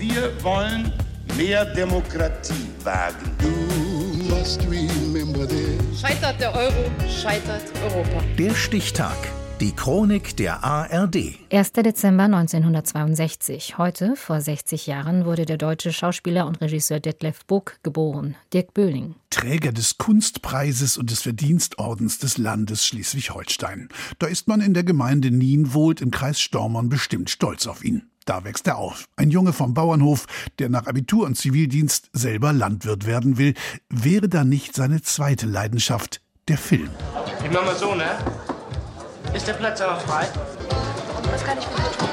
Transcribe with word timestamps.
Wir 0.00 0.32
wollen 0.42 0.90
mehr 1.36 1.66
Demokratie 1.74 2.54
wagen. 2.82 3.36
Scheitert 5.94 6.40
der 6.40 6.54
Euro, 6.54 6.90
scheitert 7.06 7.64
Europa. 7.84 8.22
Der 8.38 8.54
Stichtag. 8.54 9.18
Die 9.60 9.72
Chronik 9.72 10.38
der 10.38 10.64
ARD. 10.64 11.34
1. 11.52 11.72
Dezember 11.72 12.22
1962. 12.24 13.76
Heute, 13.76 14.16
vor 14.16 14.40
60 14.40 14.86
Jahren, 14.86 15.26
wurde 15.26 15.44
der 15.44 15.58
deutsche 15.58 15.92
Schauspieler 15.92 16.46
und 16.46 16.62
Regisseur 16.62 16.98
Detlef 16.98 17.44
Buck 17.44 17.76
geboren. 17.82 18.36
Dirk 18.54 18.72
Böhling. 18.72 19.16
Träger 19.28 19.72
des 19.72 19.98
Kunstpreises 19.98 20.96
und 20.96 21.10
des 21.10 21.20
Verdienstordens 21.20 22.18
des 22.18 22.38
Landes 22.38 22.86
Schleswig-Holstein. 22.86 23.90
Da 24.18 24.28
ist 24.28 24.48
man 24.48 24.62
in 24.62 24.72
der 24.72 24.84
Gemeinde 24.84 25.30
Nienwohlt 25.30 26.00
im 26.00 26.10
Kreis 26.10 26.40
Stormern 26.40 26.88
bestimmt 26.88 27.28
stolz 27.28 27.66
auf 27.66 27.84
ihn. 27.84 28.09
Da 28.30 28.44
wächst 28.44 28.68
er 28.68 28.78
auf. 28.78 29.08
Ein 29.16 29.32
Junge 29.32 29.52
vom 29.52 29.74
Bauernhof, 29.74 30.26
der 30.60 30.68
nach 30.68 30.86
Abitur 30.86 31.26
und 31.26 31.34
Zivildienst 31.34 32.10
selber 32.12 32.52
Landwirt 32.52 33.04
werden 33.04 33.38
will. 33.38 33.54
Wäre 33.88 34.28
da 34.28 34.44
nicht 34.44 34.76
seine 34.76 35.02
zweite 35.02 35.46
Leidenschaft, 35.46 36.20
der 36.46 36.56
Film? 36.56 36.90
Ich 37.44 37.50
mach 37.50 37.64
mal 37.64 37.74
so, 37.74 37.92
ne? 37.96 38.04
Ist 39.34 39.48
der 39.48 39.54
Platz 39.54 39.80
aber 39.80 39.98
frei? 39.98 40.28
Was 41.32 41.42
kann 41.42 41.58
ich 41.58 41.64
für 41.64 41.82
dich 41.82 41.96
tun? 41.96 42.08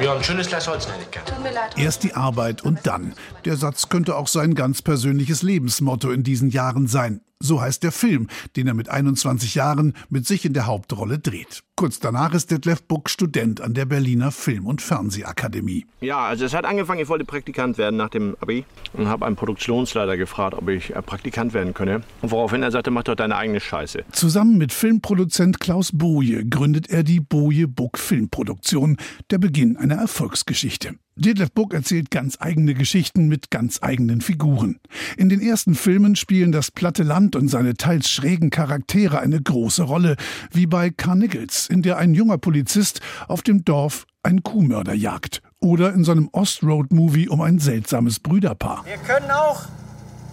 Ja, 0.00 0.14
ein 0.14 0.22
schönes 0.22 0.46
Glas 0.46 0.68
Holz 0.68 0.86
hätte 0.86 1.02
ich 1.02 1.10
gern. 1.10 1.26
Tut 1.26 1.42
mir 1.42 1.52
leid. 1.52 1.76
Erst 1.76 2.04
die 2.04 2.14
Arbeit 2.14 2.62
und 2.62 2.86
dann. 2.86 3.14
Der 3.44 3.56
Satz 3.56 3.88
könnte 3.88 4.14
auch 4.14 4.28
sein 4.28 4.54
ganz 4.54 4.82
persönliches 4.82 5.42
Lebensmotto 5.42 6.12
in 6.12 6.22
diesen 6.22 6.50
Jahren 6.50 6.86
sein. 6.86 7.22
So 7.38 7.60
heißt 7.60 7.82
der 7.82 7.92
Film, 7.92 8.28
den 8.56 8.66
er 8.66 8.72
mit 8.72 8.88
21 8.88 9.54
Jahren 9.54 9.92
mit 10.08 10.26
sich 10.26 10.46
in 10.46 10.54
der 10.54 10.66
Hauptrolle 10.66 11.18
dreht. 11.18 11.62
Kurz 11.76 12.00
danach 12.00 12.32
ist 12.32 12.50
Detlef 12.50 12.82
Buck 12.82 13.10
Student 13.10 13.60
an 13.60 13.74
der 13.74 13.84
Berliner 13.84 14.32
Film- 14.32 14.66
und 14.66 14.80
Fernsehakademie. 14.80 15.84
Ja, 16.00 16.20
also 16.20 16.46
es 16.46 16.54
hat 16.54 16.64
angefangen, 16.64 17.00
ich 17.00 17.08
wollte 17.08 17.26
Praktikant 17.26 17.76
werden 17.76 17.96
nach 17.96 18.08
dem 18.08 18.36
Abi 18.40 18.64
und 18.94 19.08
habe 19.08 19.26
einen 19.26 19.36
Produktionsleiter 19.36 20.16
gefragt, 20.16 20.54
ob 20.54 20.66
ich 20.70 20.96
äh, 20.96 21.02
Praktikant 21.02 21.52
werden 21.52 21.74
könne. 21.74 22.00
Und 22.22 22.30
woraufhin 22.30 22.62
er 22.62 22.70
sagte, 22.70 22.90
mach 22.90 23.02
doch 23.02 23.14
deine 23.14 23.36
eigene 23.36 23.60
Scheiße. 23.60 24.04
Zusammen 24.12 24.56
mit 24.56 24.72
Filmproduzent 24.72 25.60
Klaus 25.60 25.90
Boje 25.92 26.46
gründet 26.46 26.88
er 26.88 27.02
die 27.02 27.20
Boje 27.20 27.68
Buck 27.68 27.98
Filmproduktion, 27.98 28.96
der 29.30 29.36
Beginn 29.36 29.76
einer 29.76 29.96
Erfolgsgeschichte. 29.96 30.94
Detlef 31.18 31.50
Buck 31.50 31.72
erzählt 31.72 32.10
ganz 32.10 32.36
eigene 32.40 32.74
Geschichten 32.74 33.26
mit 33.26 33.50
ganz 33.50 33.78
eigenen 33.82 34.20
Figuren. 34.20 34.78
In 35.16 35.30
den 35.30 35.40
ersten 35.40 35.74
Filmen 35.74 36.14
spielen 36.14 36.52
das 36.52 36.70
platte 36.70 37.02
Land 37.02 37.36
und 37.36 37.48
seine 37.48 37.74
teils 37.74 38.10
schrägen 38.10 38.50
Charaktere 38.50 39.18
eine 39.20 39.40
große 39.40 39.82
Rolle, 39.82 40.16
wie 40.52 40.66
bei 40.66 40.90
Carniggles, 40.90 41.68
in 41.70 41.80
der 41.80 41.96
ein 41.96 42.12
junger 42.12 42.36
Polizist 42.36 43.00
auf 43.28 43.40
dem 43.40 43.64
Dorf 43.64 44.06
einen 44.22 44.42
Kuhmörder 44.42 44.92
jagt. 44.92 45.40
Oder 45.58 45.94
in 45.94 46.04
seinem 46.04 46.28
Ostroad-Movie 46.32 47.30
um 47.30 47.40
ein 47.40 47.60
seltsames 47.60 48.20
Brüderpaar. 48.20 48.84
Wir 48.84 48.98
können 48.98 49.30
auch 49.30 49.62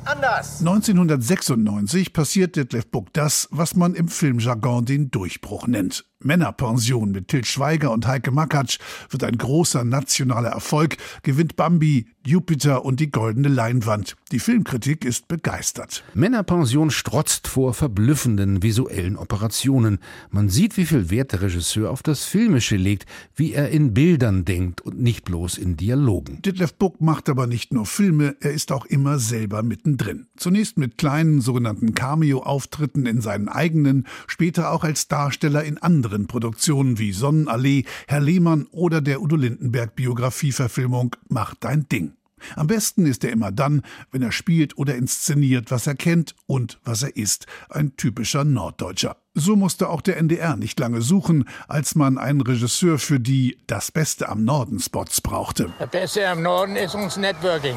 anders. 0.03 0.59
1996 0.59 2.11
passiert 2.11 2.57
Detlef 2.57 2.87
Buck 2.91 3.13
das, 3.13 3.47
was 3.51 3.75
man 3.77 3.95
im 3.95 4.09
Filmjargon 4.09 4.83
den 4.83 5.11
Durchbruch 5.11 5.67
nennt. 5.67 6.03
Männerpension 6.25 7.11
mit 7.11 7.27
Til 7.27 7.45
Schweiger 7.45 7.91
und 7.91 8.07
Heike 8.07 8.31
Makatsch 8.31 8.79
wird 9.09 9.23
ein 9.23 9.37
großer 9.37 9.83
nationaler 9.83 10.49
Erfolg, 10.49 10.97
gewinnt 11.23 11.55
Bambi, 11.55 12.07
Jupiter 12.25 12.85
und 12.85 13.01
die 13.01 13.11
goldene 13.11 13.49
Leinwand. 13.49 14.15
Die 14.31 14.39
Filmkritik 14.39 15.03
ist 15.03 15.27
begeistert. 15.27 16.05
Männerpension 16.13 16.89
strotzt 16.89 17.47
vor 17.47 17.73
verblüffenden 17.73 18.63
visuellen 18.63 19.17
Operationen. 19.17 19.99
Man 20.31 20.47
sieht, 20.47 20.77
wie 20.77 20.85
viel 20.85 21.09
Wert 21.09 21.33
der 21.33 21.41
Regisseur 21.41 21.91
auf 21.91 22.01
das 22.01 22.23
Filmische 22.23 22.77
legt, 22.77 23.05
wie 23.35 23.53
er 23.53 23.69
in 23.71 23.93
Bildern 23.93 24.45
denkt 24.45 24.79
und 24.81 25.01
nicht 25.01 25.25
bloß 25.25 25.57
in 25.57 25.75
Dialogen. 25.75 26.41
Detlef 26.41 26.73
Buck 26.75 27.01
macht 27.01 27.27
aber 27.27 27.45
nicht 27.45 27.73
nur 27.73 27.85
Filme, 27.85 28.37
er 28.39 28.51
ist 28.51 28.71
auch 28.71 28.85
immer 28.85 29.19
selber 29.19 29.61
mittendrin. 29.61 30.27
Zunächst 30.37 30.77
mit 30.77 30.97
kleinen 30.97 31.41
sogenannten 31.41 31.93
Cameo-Auftritten 31.93 33.05
in 33.05 33.19
seinen 33.19 33.49
eigenen, 33.49 34.07
später 34.27 34.71
auch 34.71 34.85
als 34.85 35.09
Darsteller 35.09 35.63
in 35.63 35.77
anderen 35.77 36.12
Produktionen 36.27 36.99
wie 36.99 37.11
Sonnenallee, 37.11 37.85
Herr 38.07 38.21
Lehmann 38.21 38.67
oder 38.71 39.01
der 39.01 39.21
Udo 39.21 39.35
Lindenberg 39.35 39.95
Biografieverfilmung 39.95 41.15
Mach 41.29 41.55
dein 41.55 41.87
Ding. 41.89 42.13
Am 42.55 42.67
besten 42.67 43.05
ist 43.05 43.23
er 43.23 43.31
immer 43.31 43.51
dann, 43.51 43.81
wenn 44.11 44.21
er 44.21 44.31
spielt 44.31 44.77
oder 44.77 44.95
inszeniert, 44.95 45.71
was 45.71 45.87
er 45.87 45.95
kennt 45.95 46.35
und 46.45 46.79
was 46.83 47.03
er 47.03 47.15
ist. 47.15 47.47
Ein 47.69 47.95
typischer 47.95 48.43
Norddeutscher. 48.43 49.17
So 49.33 49.55
musste 49.55 49.89
auch 49.89 50.01
der 50.01 50.17
NDR 50.17 50.55
nicht 50.57 50.79
lange 50.79 51.01
suchen, 51.01 51.45
als 51.67 51.95
man 51.95 52.17
einen 52.17 52.41
Regisseur 52.41 52.99
für 52.99 53.19
die 53.19 53.57
Das 53.67 53.91
Beste 53.91 54.29
am 54.29 54.43
Norden 54.43 54.79
Spots 54.79 55.21
brauchte. 55.21 55.73
Das 55.79 55.89
Beste 55.89 56.27
am 56.27 56.41
Norden 56.41 56.75
ist 56.75 56.95
uns 56.95 57.17
Networking. 57.17 57.75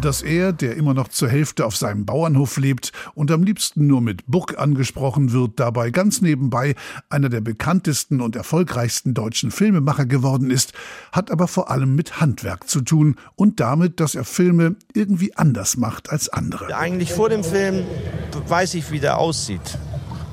Dass 0.00 0.22
er, 0.22 0.52
der 0.52 0.76
immer 0.76 0.94
noch 0.94 1.08
zur 1.08 1.28
Hälfte 1.28 1.64
auf 1.64 1.76
seinem 1.76 2.04
Bauernhof 2.04 2.56
lebt 2.56 2.92
und 3.14 3.30
am 3.30 3.44
liebsten 3.44 3.86
nur 3.86 4.00
mit 4.00 4.26
Buck 4.26 4.58
angesprochen 4.58 5.32
wird, 5.32 5.60
dabei 5.60 5.90
ganz 5.90 6.20
nebenbei 6.20 6.74
einer 7.08 7.28
der 7.28 7.40
bekanntesten 7.40 8.20
und 8.20 8.34
erfolgreichsten 8.34 9.14
deutschen 9.14 9.50
Filmemacher 9.50 10.06
geworden 10.06 10.50
ist, 10.50 10.72
hat 11.12 11.30
aber 11.30 11.46
vor 11.46 11.70
allem 11.70 11.94
mit 11.94 12.20
Handwerk 12.20 12.68
zu 12.68 12.80
tun 12.80 13.16
und 13.36 13.60
damit, 13.60 14.00
dass 14.00 14.14
er 14.14 14.24
Filme 14.24 14.76
irgendwie 14.92 15.36
anders 15.36 15.76
macht 15.76 16.10
als 16.10 16.28
andere. 16.28 16.74
Eigentlich 16.76 17.12
vor 17.12 17.28
dem 17.28 17.44
Film 17.44 17.84
weiß 18.48 18.74
ich, 18.74 18.90
wie 18.90 19.00
der 19.00 19.18
aussieht. 19.18 19.78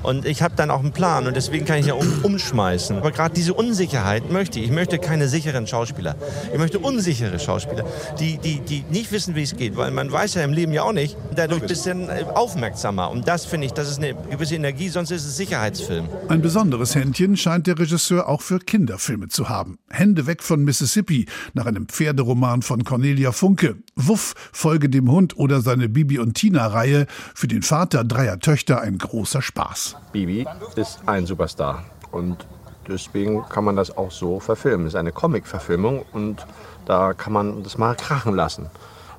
Und 0.02 0.24
ich 0.24 0.42
habe 0.42 0.54
dann 0.56 0.70
auch 0.70 0.80
einen 0.80 0.92
Plan 0.92 1.26
und 1.26 1.36
deswegen 1.36 1.64
kann 1.66 1.78
ich 1.78 1.86
ja 1.86 1.94
um, 1.94 2.06
umschmeißen. 2.22 2.96
Aber 2.96 3.10
gerade 3.10 3.34
diese 3.34 3.54
Unsicherheit 3.54 4.30
möchte 4.30 4.58
ich. 4.58 4.66
Ich 4.66 4.72
möchte 4.72 4.98
keine 4.98 5.28
sicheren 5.28 5.66
Schauspieler. 5.66 6.16
Ich 6.52 6.58
möchte 6.58 6.78
unsichere 6.78 7.38
Schauspieler, 7.38 7.84
die, 8.18 8.38
die, 8.38 8.60
die 8.60 8.84
nicht 8.90 9.12
wissen, 9.12 9.34
wie 9.34 9.42
es 9.42 9.56
geht, 9.56 9.76
weil 9.76 9.90
man 9.90 10.10
weiß 10.10 10.34
ja 10.34 10.42
im 10.42 10.52
Leben 10.52 10.72
ja 10.72 10.82
auch 10.82 10.92
nicht. 10.92 11.16
Dadurch 11.36 11.62
bist 11.62 11.86
du 11.86 11.90
dann 11.90 12.10
aufmerksamer. 12.34 13.10
Und 13.10 13.28
das 13.28 13.44
finde 13.44 13.66
ich, 13.66 13.72
das 13.72 13.90
ist 13.90 13.98
eine 13.98 14.14
gewisse 14.14 14.54
Energie, 14.54 14.88
sonst 14.88 15.10
ist 15.10 15.26
es 15.26 15.36
Sicherheitsfilm. 15.36 16.08
Ein 16.28 16.40
besonderes 16.40 16.94
Händchen 16.94 17.36
scheint 17.36 17.66
der 17.66 17.78
Regisseur 17.78 18.28
auch 18.28 18.40
für 18.40 18.58
Kinderfilme 18.58 19.28
zu 19.28 19.48
haben. 19.48 19.78
Hände 19.90 20.26
weg 20.26 20.42
von 20.42 20.64
Mississippi, 20.64 21.26
nach 21.52 21.66
einem 21.66 21.88
Pferderoman 21.88 22.62
von 22.62 22.84
Cornelia 22.84 23.32
Funke. 23.32 23.76
Wuff, 23.96 24.34
Folge 24.52 24.88
dem 24.88 25.10
Hund 25.10 25.36
oder 25.36 25.60
seine 25.60 25.88
Bibi 25.88 26.18
und 26.18 26.34
Tina-Reihe. 26.34 27.06
Für 27.34 27.48
den 27.48 27.62
Vater 27.62 28.04
dreier 28.04 28.38
Töchter 28.38 28.80
ein 28.80 28.98
großer 28.98 29.42
Spaß. 29.42 29.89
Bibi 30.12 30.46
ist 30.76 31.00
ein 31.06 31.26
Superstar 31.26 31.84
und 32.10 32.46
deswegen 32.88 33.42
kann 33.48 33.64
man 33.64 33.76
das 33.76 33.96
auch 33.96 34.10
so 34.10 34.40
verfilmen. 34.40 34.86
Es 34.86 34.94
ist 34.94 34.98
eine 34.98 35.12
Comic-Verfilmung 35.12 36.04
und 36.12 36.46
da 36.86 37.14
kann 37.14 37.32
man 37.32 37.62
das 37.62 37.78
mal 37.78 37.94
krachen 37.94 38.34
lassen. 38.34 38.70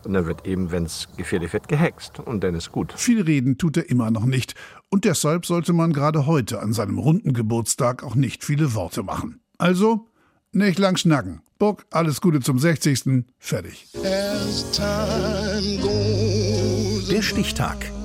Und 0.04 0.14
dann 0.14 0.26
wird 0.26 0.48
eben, 0.48 0.72
wenn 0.72 0.86
es 0.86 1.08
gefährlich 1.16 1.54
wird, 1.54 1.68
gehext. 1.68 2.20
Und 2.20 2.44
dann 2.44 2.56
ist 2.56 2.72
gut. 2.72 2.94
Viel 2.94 3.22
reden 3.22 3.58
tut 3.58 3.78
er 3.78 3.90
immer 3.90 4.10
noch 4.10 4.26
nicht. 4.26 4.56
Und 4.90 5.06
deshalb 5.06 5.46
sollte 5.46 5.74
man 5.74 5.94
gerade 5.94 6.26
heute 6.26 6.60
an 6.60 6.74
seinem 6.74 6.98
runden 6.98 7.34
Geburtstag 7.34 8.04
auch 8.04 8.16
nicht 8.16 8.44
viele 8.44 8.74
Worte 8.74 9.04
machen. 9.04 9.42
Also, 9.58 10.08
nicht 10.52 10.80
lang 10.80 10.98
schnacken. 10.98 11.42
Bock, 11.60 11.86
alles 11.92 12.20
Gute 12.22 12.40
zum 12.40 12.58
60. 12.58 13.26
Fertig. 13.38 13.88
Der 17.10 17.22
Stichtag. 17.22 17.92